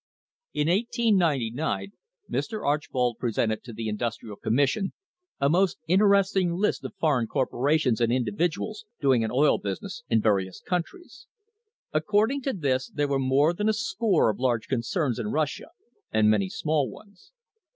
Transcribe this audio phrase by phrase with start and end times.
[0.53, 1.91] In 1899
[2.27, 2.65] Mr.
[2.65, 4.93] Archbold presented to the Industrial Commis sion
[5.39, 10.19] a most interesting list of foreign corporations and indi viduals doing an oil business in
[10.19, 11.27] various countries.
[11.93, 15.67] According to this there were more than a score of large concerns in Russia,
[16.11, 17.31] and many small ones.